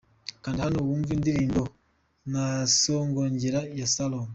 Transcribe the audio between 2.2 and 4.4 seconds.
Nasogongera ya Salomon.